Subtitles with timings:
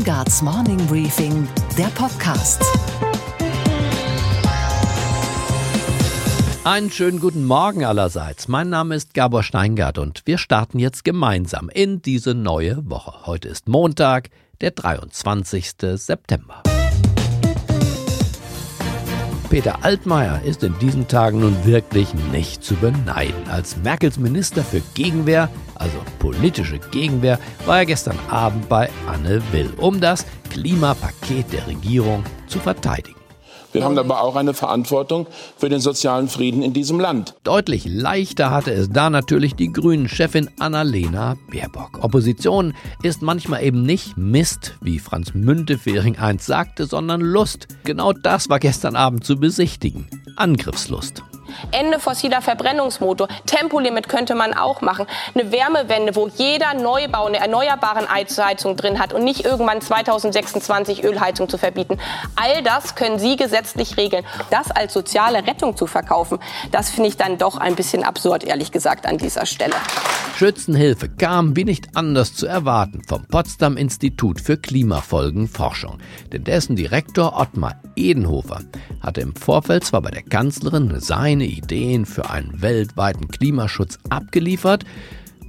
[0.00, 2.64] Steingarts Morning Briefing, der Podcast.
[6.64, 8.48] Einen schönen guten Morgen allerseits.
[8.48, 13.26] Mein Name ist Gabor Steingart und wir starten jetzt gemeinsam in diese neue Woche.
[13.26, 14.30] Heute ist Montag,
[14.62, 15.72] der 23.
[15.96, 16.62] September.
[19.50, 23.48] Peter Altmaier ist in diesen Tagen nun wirklich nicht zu beneiden.
[23.50, 27.36] Als Merkels Minister für Gegenwehr, also politische Gegenwehr,
[27.66, 33.19] war er gestern Abend bei Anne Will, um das Klimapaket der Regierung zu verteidigen.
[33.72, 37.34] Wir haben aber auch eine Verantwortung für den sozialen Frieden in diesem Land.
[37.44, 42.02] Deutlich leichter hatte es da natürlich die Grünen-Chefin Annalena Baerbock.
[42.02, 47.68] Opposition ist manchmal eben nicht Mist, wie Franz Müntefering einst sagte, sondern Lust.
[47.84, 50.06] Genau das war gestern Abend zu besichtigen.
[50.36, 51.22] Angriffslust.
[51.72, 53.28] Ende fossiler Verbrennungsmotor.
[53.46, 55.06] Tempolimit könnte man auch machen.
[55.34, 61.48] Eine Wärmewende, wo jeder Neubau eine erneuerbaren Heizung drin hat und nicht irgendwann 2026 Ölheizung
[61.48, 61.98] zu verbieten.
[62.36, 64.24] All das können Sie gesetzlich regeln.
[64.50, 66.38] Das als soziale Rettung zu verkaufen,
[66.70, 69.74] das finde ich dann doch ein bisschen absurd, ehrlich gesagt, an dieser Stelle.
[70.36, 75.98] Schützenhilfe kam, wie nicht anders zu erwarten, vom Potsdam Institut für Klimafolgenforschung.
[76.32, 78.60] Denn dessen Direktor Ottmar Edenhofer
[79.00, 80.98] hatte im Vorfeld zwar bei der Kanzlerin
[81.40, 84.84] seine Ideen für einen weltweiten Klimaschutz abgeliefert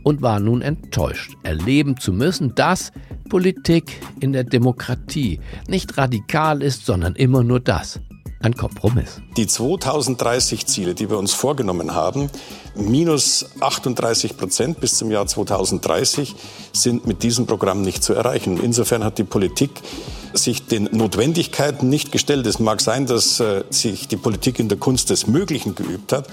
[0.03, 2.93] und war nun enttäuscht, erleben zu müssen, dass
[3.29, 7.99] Politik in der Demokratie nicht radikal ist, sondern immer nur das,
[8.41, 9.21] ein Kompromiss.
[9.37, 12.29] Die 2030 Ziele, die wir uns vorgenommen haben,
[12.75, 16.35] minus 38 Prozent bis zum Jahr 2030,
[16.73, 18.59] sind mit diesem Programm nicht zu erreichen.
[18.61, 19.71] Insofern hat die Politik
[20.33, 22.45] sich den Notwendigkeiten nicht gestellt.
[22.47, 26.27] Es mag sein, dass äh, sich die Politik in der Kunst des Möglichen geübt hat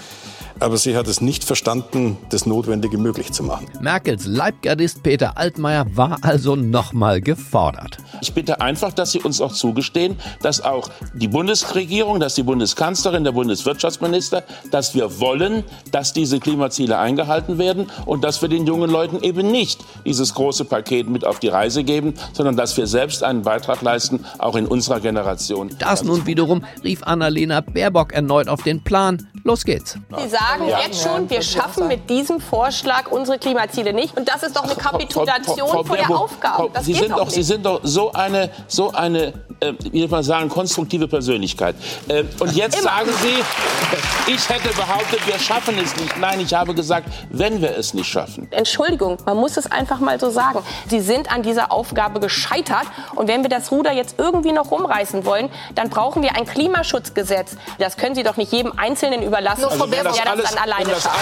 [0.61, 3.67] aber sie hat es nicht verstanden, das Notwendige möglich zu machen.
[3.81, 7.98] Merkels Leibgardist Peter Altmaier war also nochmal gefordert.
[8.20, 13.25] Ich bitte einfach, dass Sie uns auch zugestehen, dass auch die Bundesregierung, dass die Bundeskanzlerin,
[13.25, 18.91] der Bundeswirtschaftsminister, dass wir wollen, dass diese Klimaziele eingehalten werden und dass wir den jungen
[18.91, 23.22] Leuten eben nicht dieses große Paket mit auf die Reise geben, sondern dass wir selbst
[23.22, 25.71] einen Beitrag leisten, auch in unserer Generation.
[25.78, 29.27] Das nun wiederum rief Annalena Baerbock erneut auf den Plan.
[29.48, 29.94] Los geht's.
[29.94, 30.81] Sie sagen ja.
[30.81, 34.14] jetzt schon, wir schaffen mit diesem Vorschlag unsere Klimaziele nicht.
[34.14, 36.70] Und das ist doch eine Kapitulation Frau, Frau, Frau, vor der Aufgabe.
[36.75, 40.22] Das Sie, sind doch, Sie sind doch so eine, so eine äh, wie soll man
[40.22, 41.75] sagen, konstruktive Persönlichkeit.
[42.09, 42.91] Äh, und jetzt Immer.
[42.91, 46.16] sagen Sie, ich hätte behauptet, wir schaffen es nicht.
[46.19, 48.48] Nein, ich habe gesagt, wenn wir es nicht schaffen.
[48.50, 50.60] Entschuldigung, man muss es einfach mal so sagen.
[50.88, 52.86] Sie sind an dieser Aufgabe gescheitert.
[53.15, 57.56] Und wenn wir das Ruder jetzt irgendwie noch rumreißen wollen, dann brauchen wir ein Klimaschutzgesetz.
[57.78, 61.19] Das können Sie doch nicht jedem Einzelnen überlassen, also, der das, das dann alleine schafft.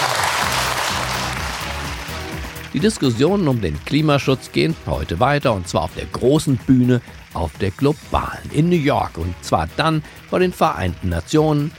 [2.73, 7.01] Die Diskussionen um den Klimaschutz gehen heute weiter und zwar auf der großen Bühne,
[7.33, 11.73] auf der globalen, in New York und zwar dann vor den Vereinten Nationen.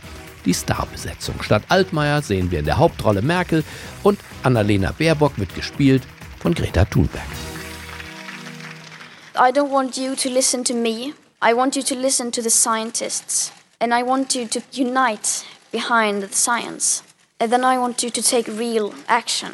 [0.46, 1.44] Die Starbesetzung.
[1.44, 3.66] Statt Altmaier sehen wir in der Hauptrolle Merkel
[4.02, 6.04] und Annalena Baerbock wird gespielt
[6.40, 7.22] von Greta Thunberg.
[9.36, 11.14] I don't want you to listen to me.
[11.44, 13.52] I want you to listen to the scientists.
[13.82, 15.44] And I want you to unite
[15.78, 17.04] behind the science.
[17.40, 19.52] And then I want you to take real action.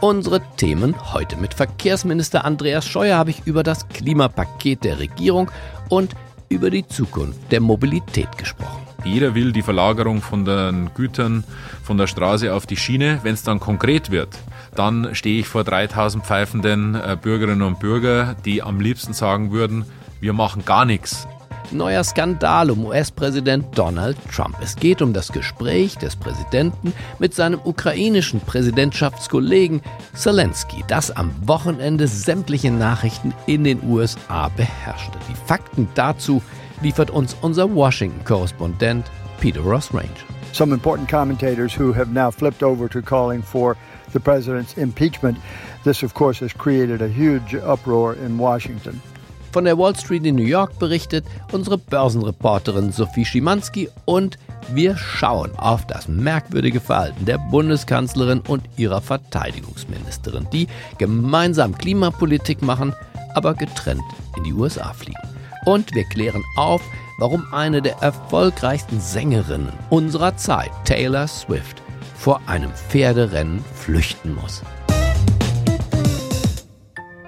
[0.00, 5.50] Unsere Themen heute mit Verkehrsminister Andreas Scheuer habe ich über das Klimapaket der Regierung
[5.90, 6.16] und
[6.48, 8.82] über die Zukunft der Mobilität gesprochen.
[9.04, 11.44] Jeder will die Verlagerung von den Gütern
[11.84, 13.20] von der Straße auf die Schiene.
[13.22, 14.36] Wenn es dann konkret wird,
[14.74, 19.84] dann stehe ich vor 3000 pfeifenden äh, Bürgerinnen und Bürger, die am liebsten sagen würden,
[20.20, 21.28] wir machen gar nichts.
[21.72, 24.56] Neuer Skandal um US-Präsident Donald Trump.
[24.60, 29.80] Es geht um das Gespräch des Präsidenten mit seinem ukrainischen Präsidentschaftskollegen
[30.14, 35.18] Zelensky, das am Wochenende sämtliche Nachrichten in den USA beherrschte.
[35.28, 36.42] Die Fakten dazu
[36.82, 39.06] liefert uns unser Washington-Korrespondent
[39.40, 40.08] Peter Ross Range.
[40.52, 43.76] Some important commentators who have now flipped over to calling for
[44.12, 45.38] the president's impeachment.
[45.84, 49.00] This, of course, has created a huge uproar in Washington.
[49.52, 54.38] Von der Wall Street in New York berichtet unsere Börsenreporterin Sophie Schimanski und
[54.72, 60.68] wir schauen auf das merkwürdige Verhalten der Bundeskanzlerin und ihrer Verteidigungsministerin, die
[60.98, 62.94] gemeinsam Klimapolitik machen,
[63.34, 64.04] aber getrennt
[64.36, 65.18] in die USA fliegen.
[65.64, 66.80] Und wir klären auf,
[67.18, 71.82] warum eine der erfolgreichsten Sängerinnen unserer Zeit, Taylor Swift,
[72.16, 74.62] vor einem Pferderennen flüchten muss.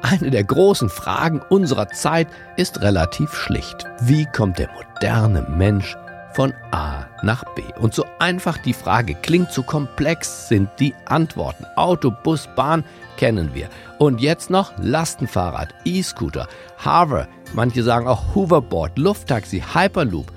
[0.02, 3.86] Eine der großen Fragen unserer Zeit ist relativ schlicht.
[4.00, 5.96] Wie kommt der moderne Mensch
[6.34, 7.62] von A nach B.
[7.78, 11.66] Und so einfach die Frage klingt, so komplex sind die Antworten.
[11.76, 12.84] Auto, Bus, Bahn
[13.16, 13.68] kennen wir.
[13.98, 16.48] Und jetzt noch Lastenfahrrad, E-Scooter,
[16.84, 20.32] Hover, manche sagen auch Hoverboard, Lufttaxi, Hyperloop.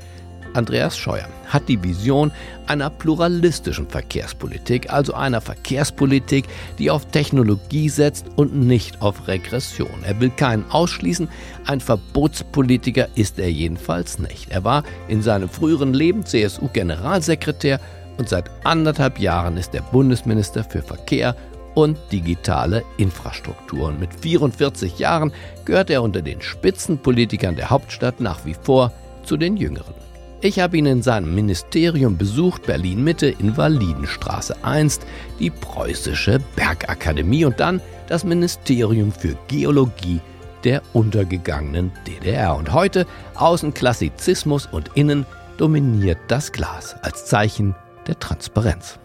[0.56, 2.32] Andreas Scheuer hat die Vision
[2.68, 6.46] einer pluralistischen Verkehrspolitik, also einer Verkehrspolitik,
[6.80, 10.04] die auf Technologie setzt und nicht auf Regression.
[10.04, 11.30] Er will keinen ausschließen,
[11.66, 14.52] ein Verbotspolitiker ist er jedenfalls nicht.
[14.52, 17.80] Er war in seinem früheren Leben CSU-Generalsekretär
[18.18, 21.36] und seit anderthalb Jahren ist er Bundesminister für Verkehr
[21.74, 23.90] und digitale Infrastruktur.
[23.90, 25.34] Und mit 44 Jahren
[25.66, 28.94] gehört er unter den Spitzenpolitikern der Hauptstadt nach wie vor
[29.24, 30.05] zu den Jüngeren.
[30.42, 35.00] Ich habe ihn in seinem Ministerium besucht, Berlin Mitte, Invalidenstraße 1,
[35.40, 40.20] die preußische Bergakademie und dann das Ministerium für Geologie
[40.64, 42.56] der untergegangenen DDR.
[42.56, 45.26] Und heute außen Klassizismus und innen
[45.58, 47.74] dominiert das Glas als Zeichen
[48.06, 49.00] der Transparenz.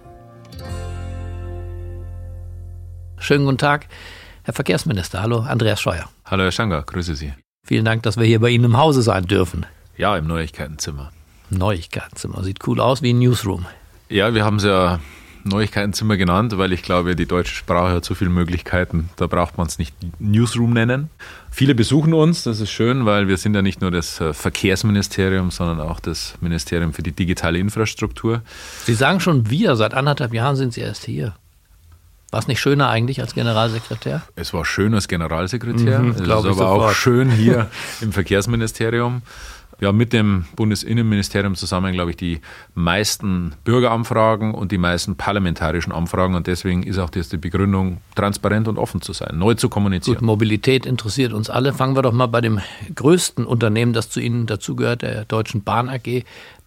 [3.19, 3.87] Schönen guten Tag,
[4.43, 5.23] Herr Verkehrsminister.
[5.23, 6.09] Hallo, Andreas Scheuer.
[6.25, 7.33] Hallo, Herr Schanger, grüße Sie.
[7.65, 9.65] Vielen Dank, dass wir hier bei Ihnen im Hause sein dürfen.
[9.97, 11.13] Ja, im Neuigkeitenzimmer.
[11.51, 12.43] Neuigkeitenzimmer.
[12.45, 13.67] Sieht cool aus wie ein Newsroom.
[14.09, 14.99] Ja, wir haben es ja
[15.45, 19.67] Neuigkeitenzimmer genannt, weil ich glaube, die deutsche Sprache hat so viele Möglichkeiten, da braucht man
[19.69, 21.09] es nicht Newsroom nennen.
[21.51, 25.51] Viele besuchen uns, das ist schön, weil wir sind ja nicht nur das äh, Verkehrsministerium,
[25.51, 28.43] sondern auch das Ministerium für die digitale Infrastruktur.
[28.85, 31.35] Sie sagen schon wir, seit anderthalb Jahren sind Sie erst hier.
[32.31, 34.23] War es nicht schöner eigentlich als Generalsekretär?
[34.37, 36.39] Es war schön als Generalsekretär, Mhm, es ist aber
[36.69, 36.95] auch sofort.
[36.95, 37.69] schön hier
[38.03, 39.23] im Verkehrsministerium.
[39.89, 42.41] Haben mit dem Bundesinnenministerium zusammen, glaube ich, die
[42.75, 46.35] meisten Bürgeranfragen und die meisten parlamentarischen Anfragen.
[46.35, 50.19] Und deswegen ist auch das die Begründung, transparent und offen zu sein, neu zu kommunizieren.
[50.19, 51.73] Gut, Mobilität interessiert uns alle.
[51.73, 52.61] Fangen wir doch mal bei dem
[52.95, 56.25] größten Unternehmen, das zu Ihnen dazugehört, der Deutschen Bahn AG,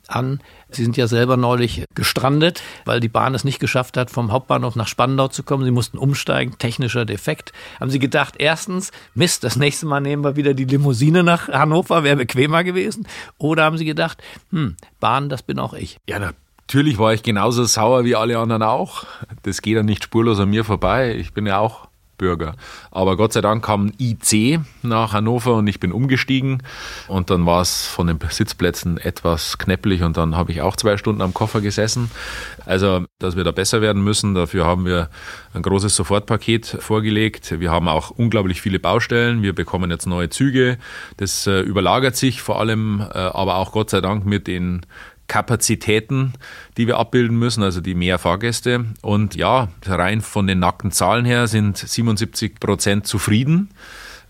[0.07, 0.39] an.
[0.75, 4.75] Sie sind ja selber neulich gestrandet, weil die Bahn es nicht geschafft hat, vom Hauptbahnhof
[4.75, 5.63] nach Spandau zu kommen.
[5.63, 7.53] Sie mussten umsteigen, technischer Defekt.
[7.79, 12.03] Haben Sie gedacht, erstens, Mist, das nächste Mal nehmen wir wieder die Limousine nach Hannover,
[12.03, 13.07] wäre bequemer gewesen?
[13.37, 14.21] Oder haben Sie gedacht,
[14.51, 15.97] hm, Bahn, das bin auch ich?
[16.07, 19.05] Ja, natürlich war ich genauso sauer wie alle anderen auch.
[19.43, 21.15] Das geht ja nicht spurlos an mir vorbei.
[21.15, 21.87] Ich bin ja auch
[22.17, 22.55] Bürger.
[22.91, 26.63] Aber Gott sei Dank kam ein IC nach Hannover und ich bin umgestiegen.
[27.07, 30.97] Und dann war es von den Sitzplätzen etwas knäpplich und dann habe ich auch zwei
[30.97, 32.11] Stunden am Koffer gesessen.
[32.65, 35.09] Also, dass wir da besser werden müssen, dafür haben wir
[35.53, 37.59] ein großes Sofortpaket vorgelegt.
[37.59, 39.41] Wir haben auch unglaublich viele Baustellen.
[39.41, 40.77] Wir bekommen jetzt neue Züge.
[41.17, 44.85] Das äh, überlagert sich vor allem, äh, aber auch Gott sei Dank mit den
[45.33, 46.33] Kapazitäten,
[46.77, 48.85] die wir abbilden müssen, also die mehr Fahrgäste.
[49.01, 53.71] Und ja, rein von den nackten Zahlen her sind 77 Prozent zufrieden.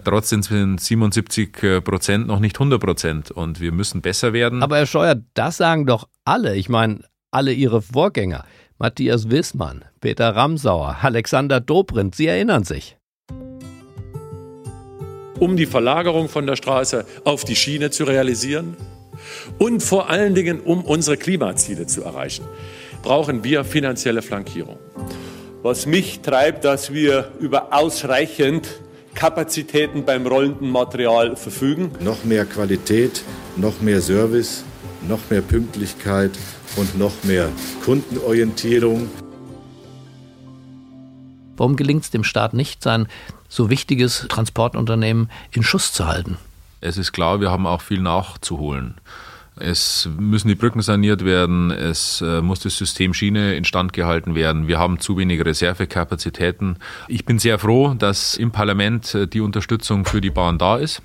[0.06, 4.64] Trotzdem sind 77 Prozent noch nicht 100 Prozent und wir müssen besser werden.
[4.64, 6.56] Aber Herr Scheuer, das sagen doch alle.
[6.56, 7.02] Ich meine,
[7.32, 8.46] alle Ihre Vorgänger.
[8.78, 12.96] Matthias Wissmann, Peter Ramsauer, Alexander Dobrindt, Sie erinnern sich.
[15.40, 18.78] um die Verlagerung von der Straße auf die Schiene zu realisieren
[19.58, 22.46] und vor allen Dingen, um unsere Klimaziele zu erreichen,
[23.02, 24.78] brauchen wir finanzielle Flankierung.
[25.62, 28.68] Was mich treibt, dass wir über ausreichend
[29.16, 31.92] Kapazitäten beim rollenden Material verfügen.
[32.00, 33.24] Noch mehr Qualität,
[33.56, 34.64] noch mehr Service,
[35.08, 36.32] noch mehr Pünktlichkeit
[36.76, 37.50] und noch mehr
[37.86, 39.10] Kundenorientierung.
[41.56, 43.08] Warum gelingt es dem Staat nicht, sein
[43.48, 46.38] so wichtiges Transportunternehmen in Schuss zu halten?
[46.84, 48.96] Es ist klar, wir haben auch viel nachzuholen.
[49.56, 54.68] Es müssen die Brücken saniert werden, es äh, muss das System Schiene instand gehalten werden.
[54.68, 56.78] Wir haben zu wenig Reservekapazitäten.
[57.08, 61.02] Ich bin sehr froh, dass im Parlament äh, die Unterstützung für die Bahn da ist,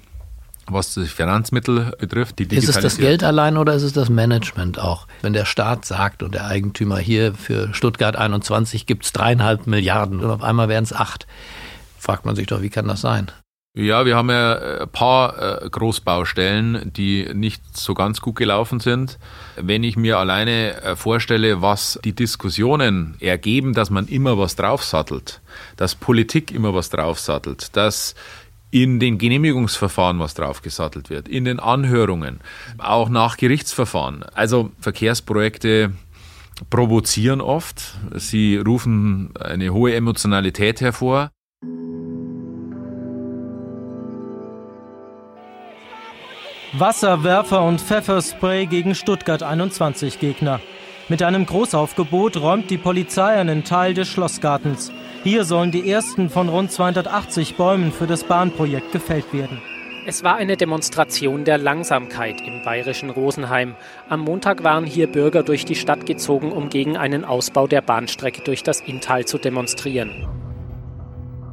[0.66, 2.40] was die Finanzmittel betrifft.
[2.40, 3.08] Die Ist es das Digitalisierung.
[3.10, 5.06] Geld allein oder ist es das Management auch?
[5.22, 10.20] Wenn der Staat sagt und der Eigentümer hier für Stuttgart 21 gibt es dreieinhalb Milliarden
[10.20, 11.28] und auf einmal werden es acht,
[11.98, 13.30] fragt man sich doch, wie kann das sein?
[13.78, 19.20] Ja, wir haben ja ein paar äh, Großbaustellen, die nicht so ganz gut gelaufen sind.
[19.54, 25.40] Wenn ich mir alleine äh, vorstelle, was die Diskussionen ergeben, dass man immer was draufsattelt,
[25.76, 28.16] dass Politik immer was draufsattelt, dass
[28.72, 32.40] in den Genehmigungsverfahren was draufgesattelt wird, in den Anhörungen,
[32.78, 34.24] auch nach Gerichtsverfahren.
[34.34, 35.92] Also Verkehrsprojekte
[36.68, 41.30] provozieren oft, sie rufen eine hohe Emotionalität hervor.
[46.74, 50.60] Wasserwerfer und Pfefferspray gegen Stuttgart 21 Gegner.
[51.08, 54.92] Mit einem Großaufgebot räumt die Polizei einen Teil des Schlossgartens.
[55.24, 59.62] Hier sollen die ersten von rund 280 Bäumen für das Bahnprojekt gefällt werden.
[60.06, 63.74] Es war eine Demonstration der Langsamkeit im bayerischen Rosenheim.
[64.10, 68.42] Am Montag waren hier Bürger durch die Stadt gezogen, um gegen einen Ausbau der Bahnstrecke
[68.42, 70.37] durch das Inntal zu demonstrieren.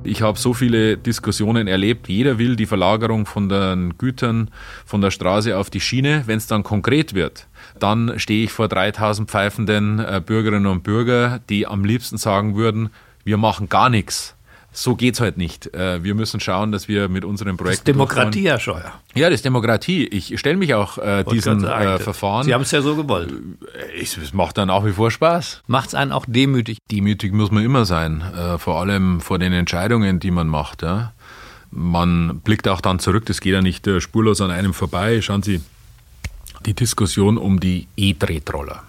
[0.06, 2.08] Ich habe so viele Diskussionen erlebt.
[2.08, 4.52] Jeder will die Verlagerung von den Gütern
[4.86, 6.24] von der Straße auf die Schiene.
[6.28, 7.48] Wenn es dann konkret wird,
[7.80, 12.90] dann stehe ich vor 3000 pfeifenden äh, Bürgerinnen und Bürger, die am liebsten sagen würden,
[13.24, 14.35] wir machen gar nichts
[14.76, 15.74] so geht's halt nicht.
[15.74, 17.66] Äh, wir müssen schauen, dass wir mit unseren Projekten.
[17.66, 18.92] Das ist Demokratie, Herr Scheuer.
[19.16, 20.06] Ja, das ist Demokratie.
[20.06, 22.44] Ich stelle mich auch äh, diesen äh, Verfahren.
[22.44, 23.34] Sie haben es ja so gewollt.
[23.96, 25.64] Äh, es macht dann nach wie vor Spaß.
[25.68, 26.78] Macht es einen auch demütig?
[26.92, 30.82] Demütig muss man immer sein, äh, vor allem vor den Entscheidungen, die man macht.
[30.82, 31.14] Ja.
[31.72, 35.22] Man blickt auch dann zurück, das geht ja nicht äh, spurlos an einem vorbei.
[35.22, 35.62] Schauen Sie,
[36.66, 38.84] die Diskussion um die E-Tretroller.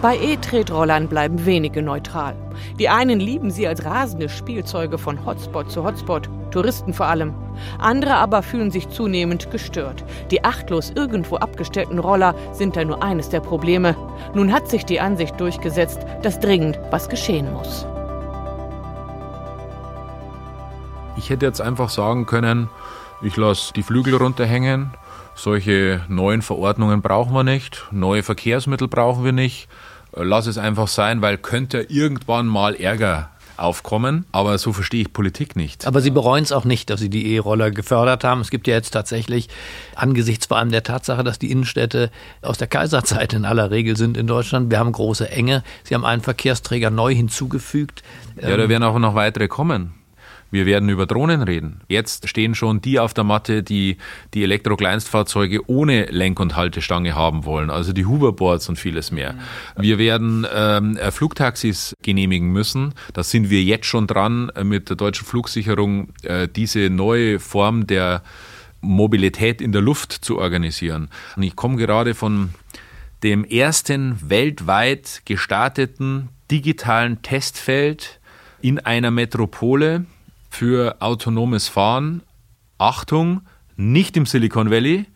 [0.00, 2.34] Bei E-Tretrollern bleiben wenige neutral.
[2.78, 7.34] Die einen lieben sie als rasende Spielzeuge von Hotspot zu Hotspot, Touristen vor allem.
[7.78, 10.04] Andere aber fühlen sich zunehmend gestört.
[10.30, 13.96] Die achtlos irgendwo abgestellten Roller sind da nur eines der Probleme.
[14.34, 17.86] Nun hat sich die Ansicht durchgesetzt, dass dringend was geschehen muss.
[21.16, 22.68] Ich hätte jetzt einfach sagen können,
[23.20, 24.92] ich lasse die Flügel runterhängen.
[25.38, 29.68] Solche neuen Verordnungen brauchen wir nicht, neue Verkehrsmittel brauchen wir nicht
[30.12, 34.24] lass es einfach sein, weil könnte irgendwann mal Ärger aufkommen.
[34.30, 35.86] Aber so verstehe ich Politik nicht.
[35.86, 38.40] Aber Sie bereuen es auch nicht, dass Sie die E-Roller gefördert haben.
[38.40, 39.48] Es gibt ja jetzt tatsächlich
[39.96, 44.16] angesichts vor allem der Tatsache, dass die Innenstädte aus der Kaiserzeit in aller Regel sind
[44.16, 44.70] in Deutschland.
[44.70, 45.64] Wir haben große Enge.
[45.82, 48.04] Sie haben einen Verkehrsträger neu hinzugefügt.
[48.40, 49.94] Ja, da werden auch noch weitere kommen.
[50.50, 51.80] Wir werden über Drohnen reden.
[51.88, 53.98] Jetzt stehen schon die auf der Matte, die
[54.34, 59.34] die Elektrokleinstfahrzeuge ohne Lenk- und Haltestange haben wollen, also die Hoverboards und vieles mehr.
[59.76, 62.94] Wir werden ähm, äh, Flugtaxis genehmigen müssen.
[63.12, 67.86] Da sind wir jetzt schon dran, äh, mit der deutschen Flugsicherung äh, diese neue Form
[67.86, 68.22] der
[68.80, 71.08] Mobilität in der Luft zu organisieren.
[71.36, 72.50] Und ich komme gerade von
[73.22, 78.20] dem ersten weltweit gestarteten digitalen Testfeld
[78.60, 80.06] in einer Metropole
[80.48, 82.22] für autonomes Fahren.
[82.78, 83.42] Achtung,
[83.76, 85.06] nicht im Silicon Valley,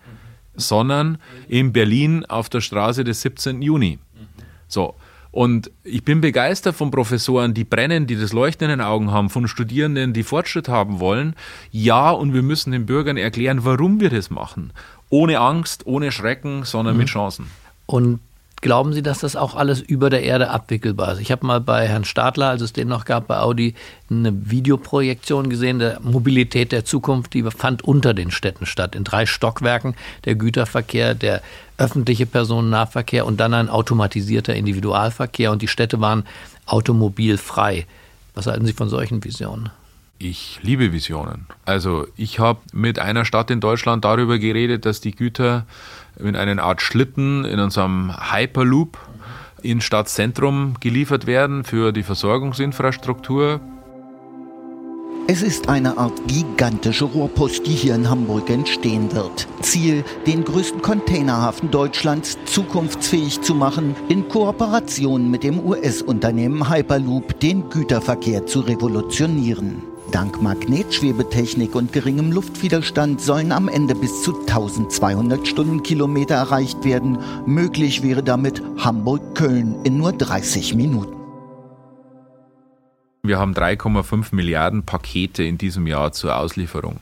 [0.55, 3.63] sondern in Berlin auf der Straße des 17.
[3.63, 3.99] Juni.
[4.69, 4.95] So.
[5.31, 9.31] Und ich bin begeistert von Professoren, die brennen, die das Leuchten in den Augen haben,
[9.31, 11.35] von Studierenden, die Fortschritt haben wollen.
[11.71, 14.75] Ja, und wir müssen den Bürgern erklären, warum wir das machen.
[15.09, 17.01] Ohne Angst, ohne Schrecken, sondern mhm.
[17.01, 17.47] mit Chancen.
[17.87, 18.21] Und
[18.63, 21.21] Glauben Sie, dass das auch alles über der Erde abwickelbar ist?
[21.21, 23.75] Ich habe mal bei Herrn Stadler, als es den noch gab bei Audi,
[24.09, 29.27] eine Videoprojektion gesehen der Mobilität der Zukunft, die fand unter den Städten statt, in drei
[29.27, 31.43] Stockwerken, der Güterverkehr, der
[31.77, 36.23] öffentliche Personennahverkehr und dann ein automatisierter Individualverkehr und die Städte waren
[36.67, 37.87] automobilfrei.
[38.35, 39.71] Was halten Sie von solchen Visionen?
[40.21, 41.47] Ich liebe Visionen.
[41.65, 45.67] Also ich habe mit einer Stadt in Deutschland darüber geredet, dass die Güter
[46.19, 48.99] in einer Art Schlitten in unserem Hyperloop
[49.63, 53.61] ins Stadtzentrum geliefert werden für die Versorgungsinfrastruktur.
[55.29, 59.47] Es ist eine Art gigantische Rohrpost, die hier in Hamburg entstehen wird.
[59.61, 67.71] Ziel, den größten Containerhafen Deutschlands zukunftsfähig zu machen, in Kooperation mit dem US-Unternehmen Hyperloop den
[67.71, 69.92] Güterverkehr zu revolutionieren.
[70.13, 77.19] Dank Magnetschwebetechnik und geringem Luftwiderstand sollen am Ende bis zu 1200 Stundenkilometer erreicht werden.
[77.47, 81.17] Möglich wäre damit Hamburg-Köln in nur 30 Minuten.
[83.23, 87.01] Wir haben 3,5 Milliarden Pakete in diesem Jahr zur Auslieferung.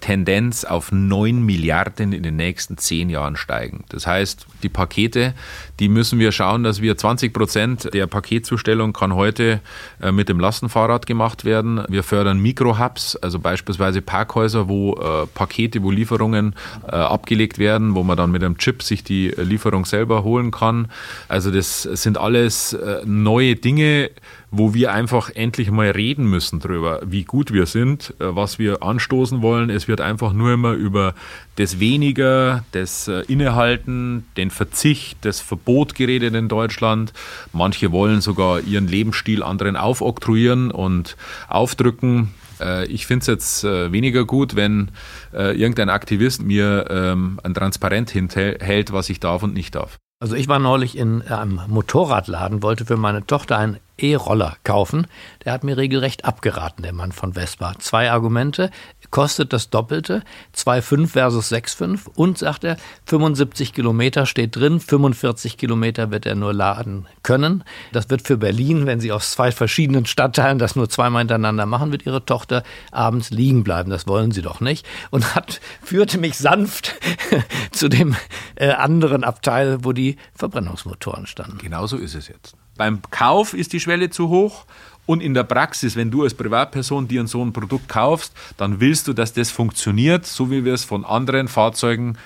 [0.00, 3.84] Tendenz auf 9 Milliarden in den nächsten 10 Jahren steigen.
[3.88, 5.34] Das heißt, die Pakete,
[5.78, 9.60] die müssen wir schauen, dass wir 20 Prozent der Paketzustellung kann heute
[10.02, 11.82] äh, mit dem Lastenfahrrad gemacht werden.
[11.88, 16.54] Wir fördern Mikrohubs, also beispielsweise Parkhäuser, wo äh, Pakete, wo Lieferungen
[16.86, 20.88] äh, abgelegt werden, wo man dann mit einem Chip sich die Lieferung selber holen kann.
[21.28, 24.10] Also das sind alles neue Dinge,
[24.50, 29.42] wo wir einfach endlich mal reden müssen drüber, wie gut wir sind, was wir anstoßen
[29.42, 29.68] wollen.
[29.68, 31.14] Es wird einfach nur immer über
[31.56, 37.12] das Weniger, das Innehalten, den Verzicht, das Verbot geredet in Deutschland.
[37.52, 41.16] Manche wollen sogar ihren Lebensstil anderen aufoktroyieren und
[41.48, 42.34] aufdrücken.
[42.60, 44.90] Äh, ich finde es jetzt weniger gut, wenn
[45.32, 49.98] irgendein Aktivist mir ähm, ein Transparent hinhält, was ich darf und nicht darf.
[50.20, 55.06] Also ich war neulich in einem Motorradladen, wollte für meine Tochter ein E-Roller kaufen.
[55.44, 57.74] Der hat mir regelrecht abgeraten, der Mann von Vespa.
[57.78, 58.72] Zwei Argumente
[59.10, 60.22] kostet das Doppelte,
[60.56, 66.52] 2,5 versus 6,5 und sagt er, 75 Kilometer steht drin, 45 Kilometer wird er nur
[66.52, 67.64] laden können.
[67.92, 71.92] Das wird für Berlin, wenn sie aus zwei verschiedenen Stadtteilen das nur zweimal hintereinander machen,
[71.92, 73.90] wird ihre Tochter abends liegen bleiben.
[73.90, 74.86] Das wollen sie doch nicht.
[75.10, 76.94] Und hat, führte mich sanft
[77.72, 78.16] zu dem
[78.56, 81.58] äh, anderen Abteil, wo die Verbrennungsmotoren standen.
[81.58, 82.54] Genauso ist es jetzt.
[82.76, 84.64] Beim Kauf ist die Schwelle zu hoch
[85.08, 89.08] und in der Praxis, wenn du als Privatperson dir so ein Produkt kaufst, dann willst
[89.08, 92.18] du, dass das funktioniert, so wie wir es von anderen Fahrzeugen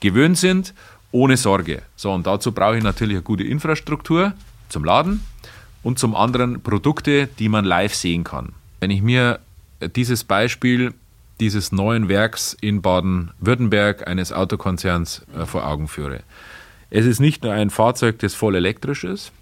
[0.00, 0.72] gewöhnt sind,
[1.12, 1.82] ohne Sorge.
[1.94, 4.32] So, und dazu brauche ich natürlich eine gute Infrastruktur
[4.70, 5.20] zum Laden
[5.82, 8.54] und zum anderen Produkte, die man live sehen kann.
[8.80, 9.40] Wenn ich mir
[9.94, 10.94] dieses Beispiel
[11.38, 16.20] dieses neuen Werks in Baden-Württemberg eines Autokonzerns äh, vor Augen führe.
[16.88, 19.32] Es ist nicht nur ein Fahrzeug, das voll elektrisch ist,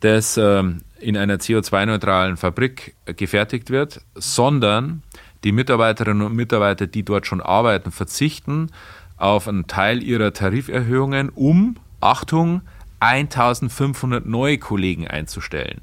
[0.00, 5.02] das ähm, in einer CO2-neutralen Fabrik gefertigt wird, sondern
[5.44, 8.70] die Mitarbeiterinnen und Mitarbeiter, die dort schon arbeiten, verzichten
[9.16, 12.62] auf einen Teil ihrer Tariferhöhungen, um, Achtung,
[13.00, 15.80] 1500 neue Kollegen einzustellen.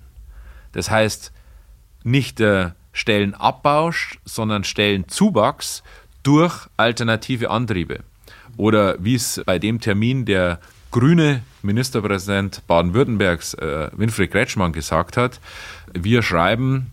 [0.72, 1.32] Das heißt,
[2.04, 3.92] nicht der Stellenabbau,
[4.26, 5.84] sondern Stellenzuwachs
[6.24, 8.00] durch alternative Antriebe.
[8.58, 10.60] Oder wie es bei dem Termin der
[10.92, 15.40] grüne Ministerpräsident Baden-Württembergs, äh, Winfried Kretschmann, gesagt hat,
[15.94, 16.88] wir schreiben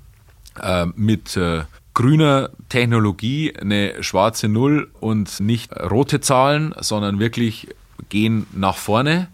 [0.60, 1.62] äh, mit äh,
[1.94, 7.68] grüner Technologie eine schwarze Null und nicht rote Zahlen, sondern wirklich
[8.10, 9.28] gehen nach vorne.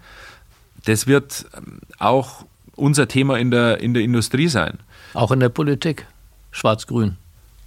[0.84, 2.44] Das wird ähm, auch
[2.76, 4.78] unser Thema in der, in der Industrie sein.
[5.14, 6.06] Auch in der Politik.
[6.52, 7.16] Schwarz-Grün.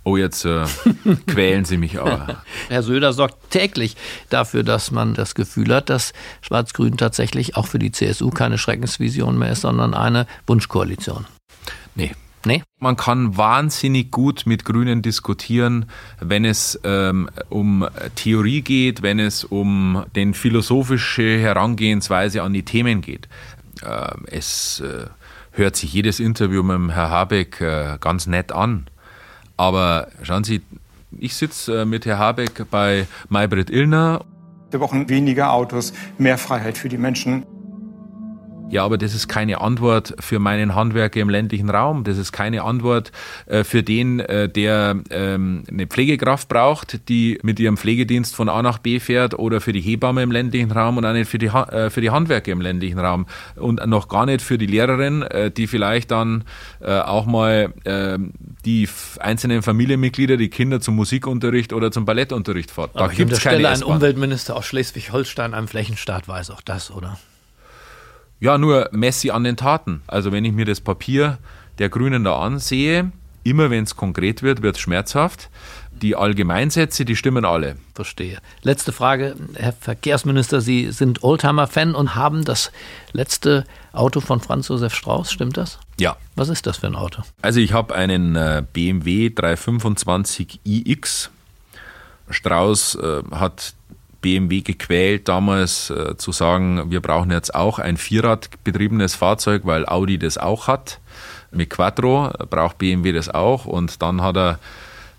[0.06, 0.66] Oh, jetzt äh,
[1.28, 2.44] quälen Sie mich aber.
[2.68, 3.96] Herr Söder sorgt täglich
[4.30, 9.38] dafür, dass man das Gefühl hat, dass Schwarz-Grün tatsächlich auch für die CSU keine Schreckensvision
[9.38, 11.26] mehr ist, sondern eine Wunschkoalition.
[11.96, 12.12] Nee.
[12.46, 12.62] Nee?
[12.80, 15.86] Man kann wahnsinnig gut mit Grünen diskutieren,
[16.20, 23.00] wenn es ähm, um Theorie geht, wenn es um den philosophische Herangehensweise an die Themen
[23.00, 23.30] geht.
[23.82, 25.06] Ähm, es äh,
[25.52, 28.88] hört sich jedes Interview mit Herrn Habeck äh, ganz nett an.
[29.58, 30.62] Aber schauen Sie,
[31.20, 34.26] ich sitze äh, mit Herrn Habeck bei Maybrit Illner.
[34.72, 37.46] Wir brauchen weniger Autos, mehr Freiheit für die Menschen.
[38.74, 42.04] Ja, aber das ist keine Antwort für meinen Handwerker im ländlichen Raum.
[42.04, 43.12] Das ist keine Antwort
[43.46, 48.64] äh, für den, äh, der ähm, eine Pflegekraft braucht, die mit ihrem Pflegedienst von A
[48.64, 51.46] nach B fährt oder für die Hebamme im ländlichen Raum und auch nicht für die,
[51.46, 55.24] äh, für die Handwerker im ländlichen Raum und noch gar nicht für die Lehrerin,
[55.56, 56.44] die vielleicht dann
[56.82, 58.18] auch mal äh,
[58.66, 62.92] die einzelnen Familienmitglieder, die Kinder zum Musikunterricht oder zum Ballettunterricht fährt.
[62.96, 67.18] Da gibt es keine ein Umweltminister aus Schleswig-Holstein einem Flächenstaat weiß auch das, oder?
[68.40, 70.02] Ja, nur Messi an den Taten.
[70.08, 71.38] Also wenn ich mir das Papier
[71.80, 73.12] der Grünen da ansehe,
[73.44, 75.50] immer wenn es konkret wird, wird es schmerzhaft.
[76.02, 77.78] Die Allgemeinsätze, die stimmen alle.
[77.94, 78.40] Verstehe.
[78.62, 82.72] Letzte Frage, Herr Verkehrsminister, Sie sind Oldtimer-Fan und haben das
[83.14, 85.80] letzte Auto von Franz Josef Strauß, stimmt das?
[86.00, 86.18] Ja.
[86.36, 87.22] Was ist das für ein Auto?
[87.42, 91.30] Also ich habe einen äh, BMW 325 iX.
[92.30, 93.74] Strauß äh, hat
[94.24, 100.18] BMW gequält, damals äh, zu sagen, wir brauchen jetzt auch ein Vierradbetriebenes Fahrzeug, weil Audi
[100.18, 101.00] das auch hat.
[101.52, 103.66] Mit Quattro braucht BMW das auch.
[103.66, 104.60] Und dann hat er,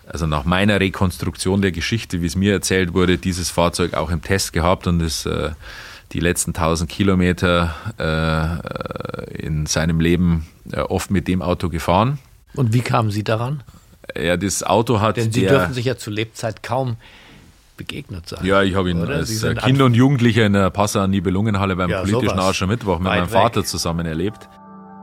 [0.08, 4.22] also nach meiner Rekonstruktion der Geschichte, wie es mir erzählt wurde, dieses Fahrzeug auch im
[4.22, 5.50] Test gehabt und ist äh,
[6.12, 12.18] die letzten 1000 Kilometer äh, in seinem Leben äh, oft mit dem Auto gefahren.
[12.54, 13.62] Und wie kamen Sie daran?
[14.16, 15.16] Ja, das Auto hat.
[15.18, 16.96] Denn Sie dürfen sich ja zu Lebzeit kaum
[17.76, 18.44] begegnet sein.
[18.44, 19.16] Ja, ich habe ihn oder?
[19.16, 23.60] als Kind und Jugendlicher in der Passauer Nibelungenhalle beim ja, politischen Aschermittwoch mit meinem Vater
[23.60, 23.66] weg.
[23.66, 24.48] zusammen erlebt.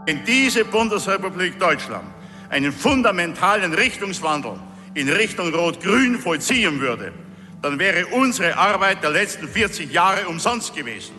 [0.05, 2.05] Wenn diese Bundesrepublik Deutschland
[2.49, 4.53] einen fundamentalen Richtungswandel
[4.93, 7.13] in Richtung Rot-Grün vollziehen würde,
[7.62, 11.13] dann wäre unsere Arbeit der letzten 40 Jahre umsonst gewesen.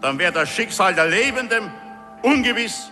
[0.00, 1.70] Dann wäre das Schicksal der Lebenden
[2.22, 2.90] ungewiss.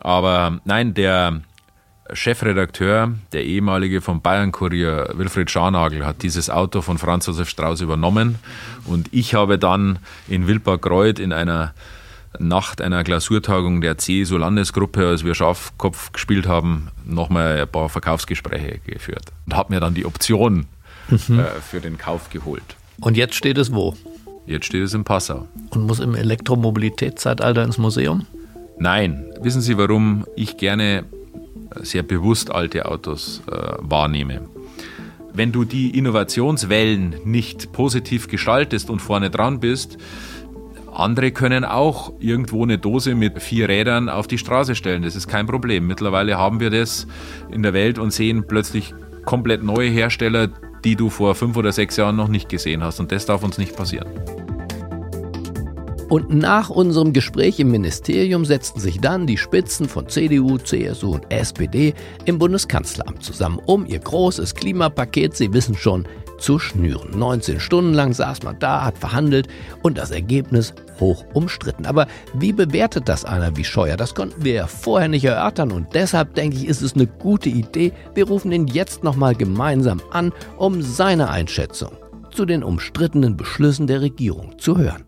[0.00, 1.42] Aber nein, der
[2.14, 8.36] Chefredakteur, der ehemalige vom Bayern-Kurier Wilfried Scharnagel, hat dieses Auto von Franz Josef Strauß übernommen.
[8.84, 9.98] Und ich habe dann
[10.28, 11.74] in Wildparkreuth in einer
[12.38, 19.32] Nacht einer Klausurtagung der CSU-Landesgruppe, als wir Schafkopf gespielt haben, nochmal ein paar Verkaufsgespräche geführt
[19.46, 20.66] und habe mir dann die Option
[21.08, 21.40] mhm.
[21.40, 22.76] äh, für den Kauf geholt.
[23.00, 23.94] Und jetzt steht es wo?
[24.46, 25.46] Jetzt steht es in Passau.
[25.70, 28.26] Und muss im Elektromobilitätszeitalter ins Museum?
[28.78, 29.26] Nein.
[29.40, 31.04] Wissen Sie, warum ich gerne
[31.80, 34.42] sehr bewusst alte Autos äh, wahrnehme.
[35.34, 39.98] Wenn du die Innovationswellen nicht positiv gestaltest und vorne dran bist,
[40.92, 45.02] Andere können auch irgendwo eine Dose mit vier Rädern auf die Straße stellen.
[45.02, 45.86] Das ist kein Problem.
[45.86, 47.06] Mittlerweile haben wir das
[47.50, 50.48] in der Welt und sehen plötzlich komplett neue Hersteller,
[50.84, 53.00] die du vor fünf oder sechs Jahren noch nicht gesehen hast.
[53.00, 54.06] Und das darf uns nicht passieren.
[56.12, 61.24] Und nach unserem Gespräch im Ministerium setzten sich dann die Spitzen von CDU, CSU und
[61.30, 61.94] SPD
[62.26, 67.18] im Bundeskanzleramt zusammen, um ihr großes Klimapaket, Sie wissen schon, zu schnüren.
[67.18, 69.48] 19 Stunden lang saß man da, hat verhandelt
[69.80, 71.86] und das Ergebnis hoch umstritten.
[71.86, 73.96] Aber wie bewertet das einer wie Scheuer?
[73.96, 77.48] Das konnten wir ja vorher nicht erörtern und deshalb denke ich, ist es eine gute
[77.48, 77.90] Idee.
[78.14, 81.92] Wir rufen ihn jetzt nochmal gemeinsam an, um seine Einschätzung
[82.30, 85.06] zu den umstrittenen Beschlüssen der Regierung zu hören.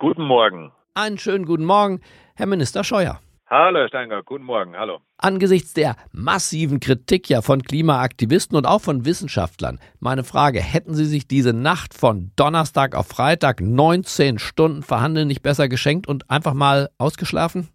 [0.00, 0.70] Guten Morgen.
[0.94, 2.00] Einen schönen guten Morgen,
[2.36, 3.18] Herr Minister Scheuer.
[3.50, 5.00] Hallo, Herr Steingart, guten Morgen, hallo.
[5.16, 11.04] Angesichts der massiven Kritik ja von Klimaaktivisten und auch von Wissenschaftlern, meine Frage, hätten Sie
[11.04, 16.54] sich diese Nacht von Donnerstag auf Freitag 19 Stunden Verhandeln nicht besser geschenkt und einfach
[16.54, 17.68] mal ausgeschlafen?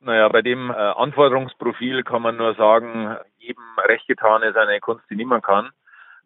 [0.00, 5.04] Naja, bei dem äh, Anforderungsprofil kann man nur sagen, jedem recht getan ist eine Kunst,
[5.08, 5.70] die niemand kann.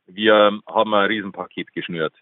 [0.09, 2.15] Wir haben ein Riesenpaket geschnürt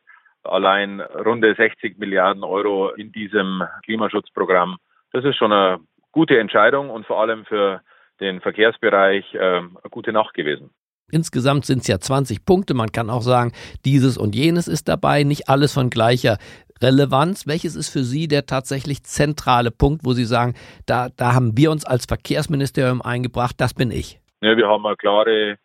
[0.44, 4.76] allein runde 60 Milliarden Euro in diesem Klimaschutzprogramm.
[5.12, 5.80] Das ist schon eine
[6.12, 7.80] gute Entscheidung und vor allem für
[8.20, 10.70] den Verkehrsbereich äh, eine gute Nacht gewesen.
[11.10, 12.74] Insgesamt sind es ja 20 Punkte.
[12.74, 13.52] Man kann auch sagen,
[13.84, 16.38] dieses und jenes ist dabei, nicht alles von gleicher
[16.82, 17.46] Relevanz.
[17.46, 20.54] Welches ist für Sie der tatsächlich zentrale Punkt, wo Sie sagen,
[20.86, 24.20] da, da haben wir uns als Verkehrsministerium eingebracht, das bin ich?
[24.40, 25.58] Ja, wir haben eine klare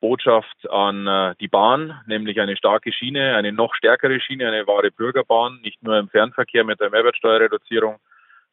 [0.00, 4.90] Botschaft an äh, die Bahn, nämlich eine starke Schiene, eine noch stärkere Schiene, eine wahre
[4.90, 7.96] Bürgerbahn, nicht nur im Fernverkehr mit der Mehrwertsteuerreduzierung,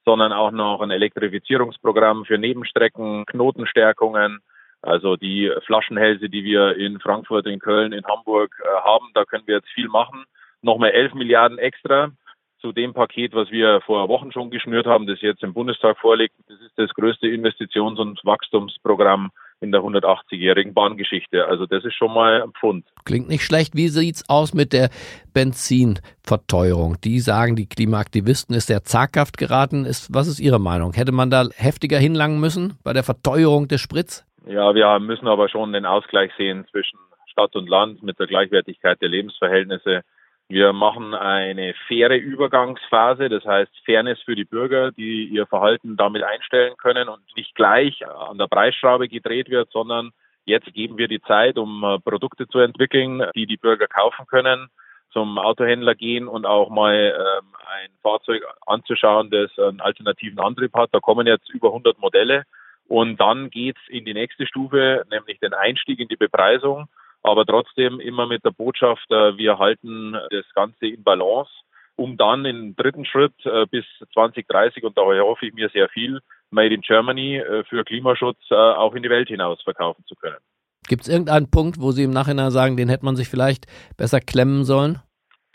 [0.05, 4.39] sondern auch noch ein Elektrifizierungsprogramm für Nebenstrecken, Knotenstärkungen,
[4.81, 9.47] also die Flaschenhälse, die wir in Frankfurt, in Köln, in Hamburg äh, haben, da können
[9.47, 10.25] wir jetzt viel machen.
[10.61, 12.11] Nochmal 11 Milliarden extra
[12.59, 16.35] zu dem Paket, was wir vor Wochen schon geschnürt haben, das jetzt im Bundestag vorliegt.
[16.47, 19.31] Das ist das größte Investitions- und Wachstumsprogramm
[19.63, 21.45] in der 180-jährigen Bahngeschichte.
[21.45, 22.85] Also das ist schon mal ein Pfund.
[23.05, 23.75] Klingt nicht schlecht.
[23.75, 24.89] Wie sieht's aus mit der
[25.33, 26.97] Benzinverteuerung?
[27.03, 29.85] Die sagen, die Klimaaktivisten ist sehr zaghaft geraten.
[29.85, 30.93] Ist, was ist Ihre Meinung?
[30.93, 34.25] Hätte man da heftiger hinlangen müssen bei der Verteuerung des Spritz?
[34.45, 39.01] Ja, wir müssen aber schon den Ausgleich sehen zwischen Stadt und Land mit der Gleichwertigkeit
[39.01, 40.01] der Lebensverhältnisse.
[40.53, 46.21] Wir machen eine faire Übergangsphase, das heißt Fairness für die Bürger, die ihr Verhalten damit
[46.21, 50.11] einstellen können und nicht gleich an der Preisschraube gedreht wird, sondern
[50.45, 54.67] jetzt geben wir die Zeit, um äh, Produkte zu entwickeln, die die Bürger kaufen können,
[55.11, 57.47] zum Autohändler gehen und auch mal ähm,
[57.81, 60.89] ein Fahrzeug anzuschauen, das einen alternativen Antrieb hat.
[60.91, 62.43] Da kommen jetzt über 100 Modelle
[62.87, 66.89] und dann geht's in die nächste Stufe, nämlich den Einstieg in die Bepreisung
[67.23, 71.51] aber trotzdem immer mit der Botschaft, äh, wir halten das Ganze in Balance,
[71.95, 76.19] um dann im dritten Schritt äh, bis 2030, und da hoffe ich mir sehr viel,
[76.51, 80.37] Made in Germany äh, für Klimaschutz auch in die Welt hinaus verkaufen zu können.
[80.87, 83.65] Gibt es irgendeinen Punkt, wo Sie im Nachhinein sagen, den hätte man sich vielleicht
[83.97, 84.99] besser klemmen sollen?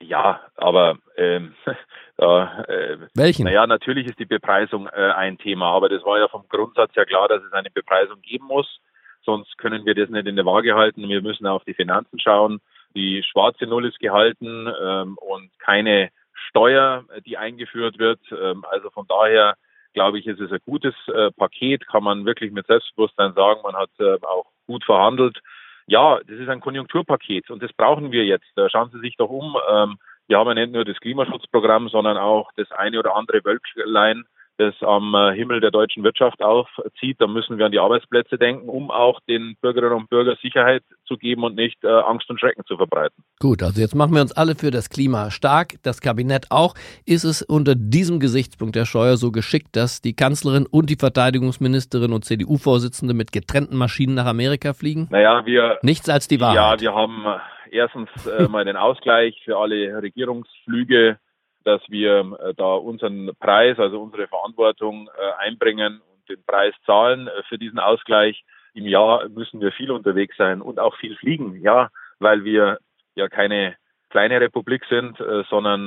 [0.01, 1.55] Ja, aber ähm,
[2.17, 3.45] äh, welchen?
[3.45, 7.05] Naja, natürlich ist die Bepreisung äh, ein Thema, aber das war ja vom Grundsatz ja
[7.05, 8.81] klar, dass es eine Bepreisung geben muss
[9.29, 11.07] sonst können wir das nicht in der Waage halten.
[11.07, 12.63] Wir müssen auf die Finanzen schauen.
[12.97, 16.09] Die schwarze Null ist gehalten ähm, und keine
[16.49, 18.21] Steuer, die eingeführt wird.
[18.33, 19.55] Ähm, also von daher
[19.93, 23.61] glaube ich, ist es ein gutes äh, Paket, kann man wirklich mit Selbstbewusstsein sagen.
[23.63, 25.39] Man hat äh, auch gut verhandelt.
[25.87, 28.57] Ja, das ist ein Konjunkturpaket und das brauchen wir jetzt.
[28.57, 29.59] Äh, schauen Sie sich doch um.
[29.71, 34.25] Ähm, wir haben ja nicht nur das Klimaschutzprogramm, sondern auch das eine oder andere Wölklein
[34.59, 37.21] das am äh, Himmel der deutschen Wirtschaft aufzieht.
[37.21, 41.17] Da müssen wir an die Arbeitsplätze denken, um auch den Bürgerinnen und Bürgern Sicherheit zu
[41.17, 43.23] geben und nicht äh, Angst und Schrecken zu verbreiten.
[43.39, 46.75] Gut, also jetzt machen wir uns alle für das Klima stark, das Kabinett auch.
[47.07, 52.13] Ist es unter diesem Gesichtspunkt der Steuer so geschickt, dass die Kanzlerin und die Verteidigungsministerin
[52.13, 55.07] und CDU-Vorsitzende mit getrennten Maschinen nach Amerika fliegen?
[55.11, 55.79] Naja, wir.
[55.83, 56.81] Nichts als die Wahrheit.
[56.81, 61.19] Ja, wir haben äh, erstens äh, mal den Ausgleich für alle Regierungsflüge
[61.65, 67.29] dass wir äh, da unseren Preis, also unsere Verantwortung äh, einbringen und den Preis zahlen
[67.29, 68.43] äh, für diesen Ausgleich.
[68.75, 71.89] Im Jahr müssen wir viel unterwegs sein und auch viel fliegen, ja,
[72.21, 72.79] weil wir
[73.17, 73.77] ja keine
[74.11, 75.19] kleine Republik sind,
[75.51, 75.87] sondern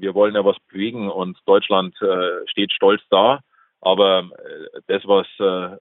[0.00, 1.96] wir wollen ja was bewegen und Deutschland
[2.46, 3.40] steht stolz da.
[3.80, 4.30] Aber
[4.86, 5.26] das, was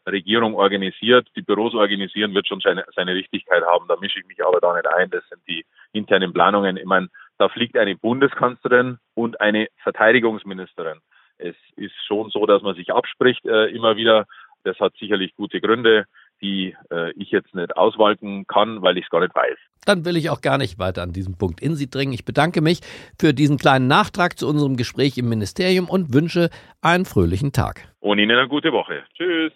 [0.07, 3.87] Regierung organisiert, die Büros organisieren, wird schon seine, Richtigkeit haben.
[3.87, 5.09] Da mische ich mich aber da nicht ein.
[5.11, 6.75] Das sind die internen Planungen.
[6.75, 10.99] Ich meine, da fliegt eine Bundeskanzlerin und eine Verteidigungsministerin.
[11.37, 14.25] Es ist schon so, dass man sich abspricht äh, immer wieder.
[14.63, 16.05] Das hat sicherlich gute Gründe.
[16.41, 19.57] die äh, ich jetzt nicht auswalken kann, weil ich es gar nicht weiß.
[19.85, 22.13] Dann will ich auch gar nicht weiter an diesem Punkt in Sie dringen.
[22.13, 22.81] Ich bedanke mich
[23.19, 26.49] für diesen kleinen Nachtrag zu unserem Gespräch im Ministerium und wünsche
[26.81, 27.91] einen fröhlichen Tag.
[27.99, 29.03] Und Ihnen eine gute Woche.
[29.15, 29.53] Tschüss.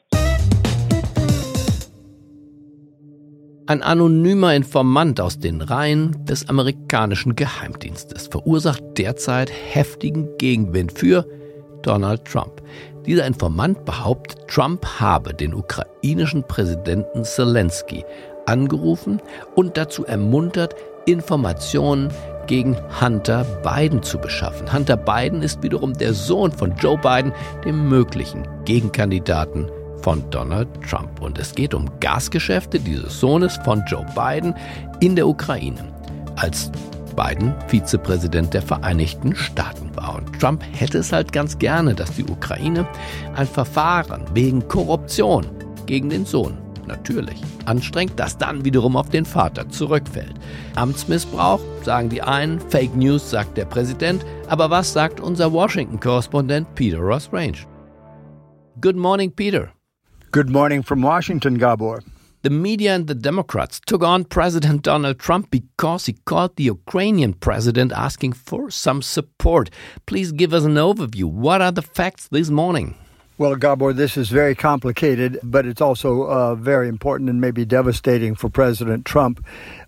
[3.68, 11.28] Ein anonymer Informant aus den Reihen des amerikanischen Geheimdienstes verursacht derzeit heftigen Gegenwind für
[11.84, 12.62] Donald Trump.
[13.06, 18.04] Dieser Informant behauptet, Trump habe den ukrainischen Präsidenten Zelensky
[18.48, 19.22] angerufen
[19.56, 22.10] und dazu ermuntert, Informationen
[22.48, 24.74] gegen Hunter Biden zu beschaffen.
[24.74, 27.32] Hunter Biden ist wiederum der Sohn von Joe Biden,
[27.64, 29.70] dem möglichen Gegenkandidaten
[30.02, 31.22] von Donald Trump.
[31.22, 34.56] Und es geht um Gasgeschäfte dieses Sohnes von Joe Biden
[35.00, 35.84] in der Ukraine.
[36.36, 36.72] Als
[37.16, 40.16] Biden Vizepräsident der Vereinigten Staaten war.
[40.16, 42.88] Und Trump hätte es halt ganz gerne, dass die Ukraine
[43.36, 45.46] ein Verfahren wegen Korruption
[45.86, 50.34] gegen den Sohn natürlich anstrengt, das dann wiederum auf den Vater zurückfällt.
[50.76, 57.00] Amtsmissbrauch, sagen die einen, Fake News, sagt der Präsident, aber was sagt unser Washington-Korrespondent Peter
[57.00, 57.58] Ross Range?
[58.82, 59.72] Good morning, Peter.
[60.32, 62.04] Good morning from Washington, Gabor.
[62.44, 67.34] The media and the Democrats took on President Donald Trump because he called the Ukrainian
[67.34, 69.70] president asking for some support.
[70.06, 71.26] Please give us an overview.
[71.26, 72.96] What are the facts this morning?
[73.38, 78.34] Well, Gabor, this is very complicated, but it's also uh, very important and maybe devastating
[78.34, 79.46] for President Trump.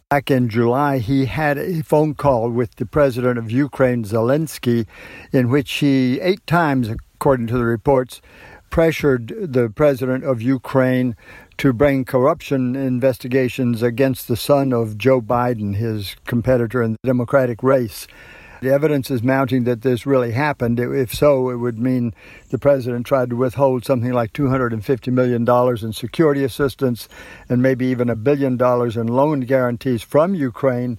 [0.10, 4.88] Back in July, he had a phone call with the president of Ukraine, Zelensky,
[5.32, 8.20] in which he eight times, according to the reports,
[8.74, 11.16] pressured the president of Ukraine
[11.60, 17.62] to bring corruption investigations against the son of Joe Biden, his competitor in the Democratic
[17.62, 18.08] race.
[18.64, 20.80] The evidence is mounting that this really happened.
[20.80, 22.16] If so, it would mean
[22.50, 27.08] the president tried to withhold something like $250 million in security assistance
[27.48, 30.98] and maybe even a billion dollars in loan guarantees from Ukraine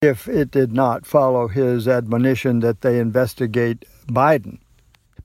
[0.00, 4.60] if it did not follow his admonition that they investigate Biden.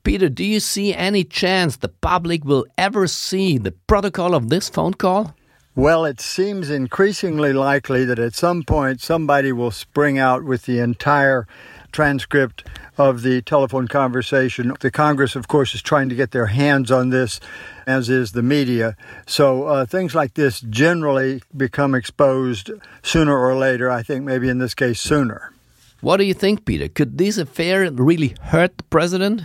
[0.04, 4.68] Peter, do you see any chance the public will ever see the protocol of this
[4.68, 5.34] phone call?
[5.76, 10.80] Well, it seems increasingly likely that at some point somebody will spring out with the
[10.80, 11.46] entire
[11.92, 12.66] transcript
[12.98, 14.74] of the telephone conversation.
[14.80, 17.38] The Congress, of course, is trying to get their hands on this,
[17.86, 18.96] as is the media.
[19.26, 22.70] So uh, things like this generally become exposed
[23.02, 23.90] sooner or later.
[23.90, 25.52] I think maybe in this case sooner.
[26.00, 26.88] What do you think, Peter?
[26.88, 29.42] Could this affair really hurt the president?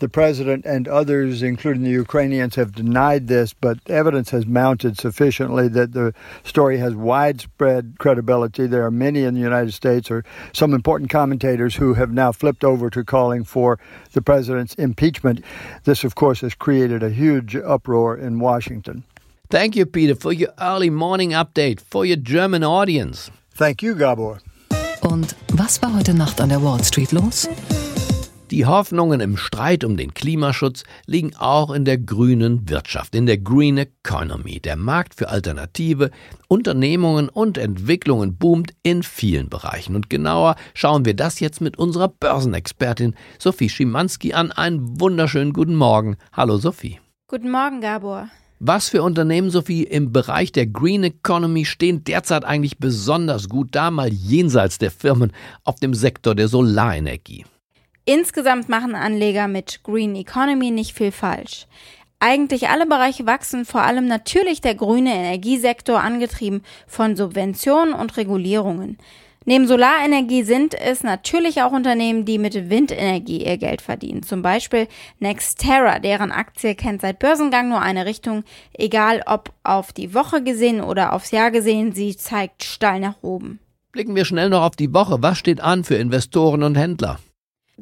[0.00, 5.68] The president and others, including the Ukrainians, have denied this, but evidence has mounted sufficiently
[5.68, 8.66] that the story has widespread credibility.
[8.66, 12.64] There are many in the United States, or some important commentators, who have now flipped
[12.64, 13.78] over to calling for
[14.12, 15.44] the president's impeachment.
[15.84, 19.04] This, of course, has created a huge uproar in Washington.
[19.50, 23.30] Thank you, Peter, for your early morning update for your German audience.
[23.52, 24.40] Thank you, Gabor.
[25.02, 27.48] Und was war heute Nacht an der Wall Street los?
[28.50, 33.38] Die Hoffnungen im Streit um den Klimaschutz liegen auch in der grünen Wirtschaft, in der
[33.38, 34.58] Green Economy.
[34.58, 36.10] Der Markt für alternative
[36.48, 39.94] Unternehmungen und Entwicklungen boomt in vielen Bereichen.
[39.94, 44.50] Und genauer schauen wir das jetzt mit unserer Börsenexpertin Sophie Schimanski an.
[44.50, 46.16] Einen wunderschönen guten Morgen.
[46.32, 46.98] Hallo Sophie.
[47.28, 48.30] Guten Morgen, Gabor.
[48.58, 53.92] Was für Unternehmen, Sophie, im Bereich der Green Economy stehen derzeit eigentlich besonders gut da,
[53.92, 55.32] mal jenseits der Firmen
[55.62, 57.44] auf dem Sektor der Solarenergie?
[58.12, 61.68] Insgesamt machen Anleger mit Green Economy nicht viel falsch.
[62.18, 68.98] Eigentlich alle Bereiche wachsen, vor allem natürlich der grüne Energiesektor, angetrieben von Subventionen und Regulierungen.
[69.44, 74.24] Neben Solarenergie sind es natürlich auch Unternehmen, die mit Windenergie ihr Geld verdienen.
[74.24, 74.88] Zum Beispiel
[75.20, 78.42] Nextera, deren Aktie kennt seit Börsengang nur eine Richtung,
[78.72, 83.60] egal ob auf die Woche gesehen oder aufs Jahr gesehen, sie zeigt steil nach oben.
[83.92, 85.22] Blicken wir schnell noch auf die Woche.
[85.22, 87.20] Was steht an für Investoren und Händler?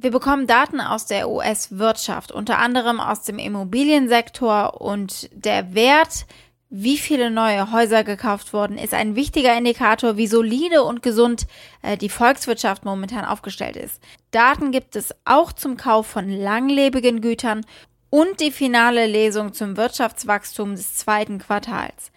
[0.01, 6.25] Wir bekommen Daten aus der US-Wirtschaft, unter anderem aus dem Immobiliensektor und der Wert,
[6.71, 11.49] wie viele neue Häuser gekauft wurden, ist ein wichtiger Indikator, wie solide und gesund
[11.83, 14.01] äh, die Volkswirtschaft momentan aufgestellt ist.
[14.31, 17.67] Daten gibt es auch zum Kauf von langlebigen Gütern
[18.09, 22.13] und die finale Lesung zum Wirtschaftswachstum des zweiten Quartals.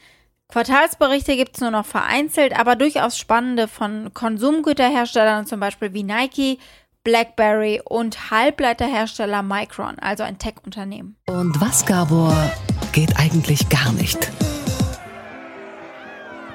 [0.50, 6.60] Quartalsberichte gibt es nur noch vereinzelt, aber durchaus spannende von Konsumgüterherstellern, zum Beispiel wie Nike,
[7.04, 11.16] BlackBerry und Halbleiterhersteller Micron, also ein Tech-Unternehmen.
[11.26, 12.52] Und was, Gabor,
[12.92, 14.32] geht eigentlich gar nicht?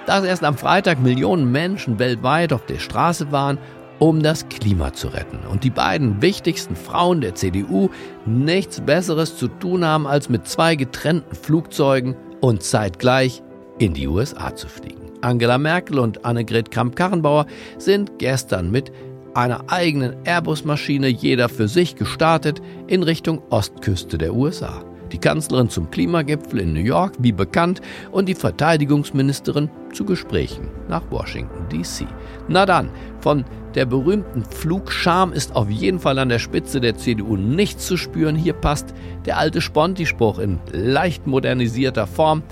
[0.06, 3.58] Dass erst am Freitag Millionen Menschen weltweit auf der Straße waren,
[3.98, 5.40] um das Klima zu retten.
[5.50, 7.90] Und die beiden wichtigsten Frauen der CDU
[8.24, 13.42] nichts Besseres zu tun haben, als mit zwei getrennten Flugzeugen und zeitgleich
[13.78, 15.06] in die USA zu fliegen.
[15.22, 17.46] Angela Merkel und Annegret Kramp-Karrenbauer
[17.78, 18.92] sind gestern mit
[19.36, 24.82] einer eigenen Airbus-Maschine jeder für sich gestartet in Richtung Ostküste der USA.
[25.12, 31.02] Die Kanzlerin zum Klimagipfel in New York, wie bekannt, und die Verteidigungsministerin zu Gesprächen nach
[31.10, 32.06] Washington, D.C.
[32.48, 33.44] Na dann, von
[33.74, 38.34] der berühmten Flugscham ist auf jeden Fall an der Spitze der CDU nichts zu spüren.
[38.36, 38.94] Hier passt
[39.26, 42.42] der alte Sponti-Spruch in leicht modernisierter Form.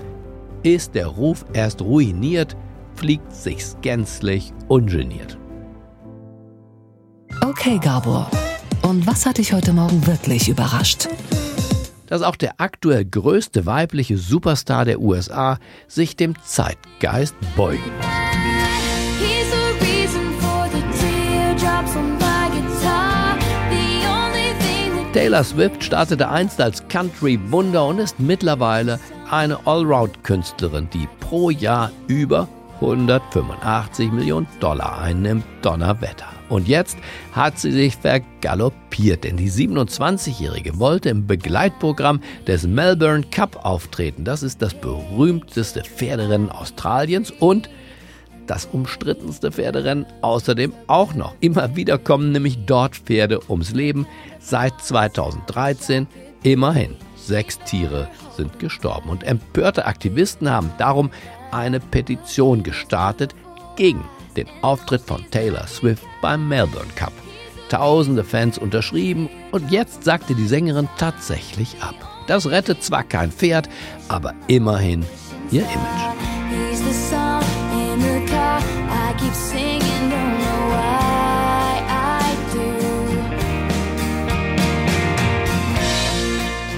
[0.63, 2.55] Ist der Ruf erst ruiniert,
[2.95, 5.37] fliegt sich's gänzlich ungeniert.
[7.57, 8.29] Okay, Gabor.
[8.81, 11.07] Und was hat dich heute Morgen wirklich überrascht?
[12.07, 17.81] dass auch der aktuell größte weibliche Superstar der USA sich dem Zeitgeist beugen
[25.13, 28.99] Taylor Swift startete einst als Country-Wunder und ist mittlerweile
[29.31, 32.49] eine Allround-Künstlerin, die pro Jahr über
[32.81, 35.45] 185 Millionen Dollar einnimmt.
[35.61, 36.34] Donnerwetter.
[36.49, 36.97] Und jetzt
[37.31, 44.23] hat sie sich vergaloppiert, denn die 27-Jährige wollte im Begleitprogramm des Melbourne Cup auftreten.
[44.23, 47.69] Das ist das berühmteste Pferderennen Australiens und
[48.47, 51.35] das umstrittenste Pferderennen außerdem auch noch.
[51.39, 54.05] Immer wieder kommen nämlich dort Pferde ums Leben.
[54.39, 56.05] Seit 2013
[56.43, 59.09] immerhin sechs Tiere sind gestorben.
[59.09, 61.09] Und empörte Aktivisten haben darum
[61.51, 63.33] eine Petition gestartet
[63.75, 64.03] gegen
[64.35, 67.13] den Auftritt von Taylor Swift beim Melbourne Cup.
[67.69, 71.95] Tausende Fans unterschrieben und jetzt sagte die Sängerin tatsächlich ab.
[72.27, 73.69] Das rettet zwar kein Pferd,
[74.07, 75.05] aber immerhin
[75.51, 76.05] ihr Image.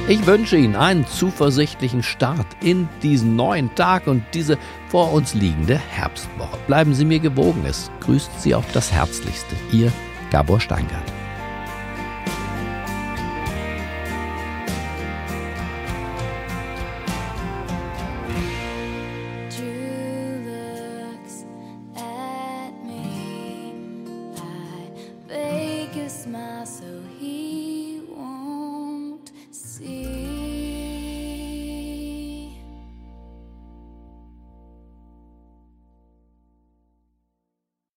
[0.09, 5.77] Ich wünsche Ihnen einen zuversichtlichen Start in diesen neuen Tag und diese vor uns liegende
[5.77, 6.57] Herbstwoche.
[6.65, 7.65] Bleiben Sie mir gewogen.
[7.67, 9.53] Es grüßt Sie auf das Herzlichste.
[9.73, 9.91] Ihr
[10.31, 11.03] Gabor Steingart.